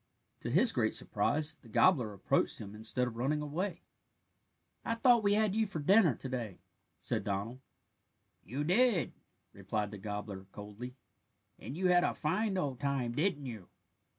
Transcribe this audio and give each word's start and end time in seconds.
To 0.39 0.49
his 0.49 0.71
great 0.71 0.95
surprise 0.95 1.57
the 1.61 1.69
gobbler 1.69 2.11
approached 2.11 2.59
him 2.59 2.73
instead 2.73 3.07
of 3.07 3.17
running 3.17 3.39
away. 3.39 3.83
"I 4.83 4.95
thought 4.95 5.21
we 5.21 5.35
had 5.35 5.53
you 5.53 5.67
for 5.67 5.77
dinner 5.79 6.15
to 6.15 6.27
day," 6.27 6.57
said 6.97 7.23
Donald. 7.23 7.59
"You 8.43 8.63
did," 8.63 9.13
replied 9.53 9.91
the 9.91 9.99
gobbler 9.99 10.47
coldly, 10.51 10.95
"and 11.59 11.77
you 11.77 11.89
had 11.89 12.03
a 12.03 12.15
fine 12.15 12.57
old 12.57 12.79
time, 12.79 13.11
didn't 13.11 13.45
you?" 13.45 13.69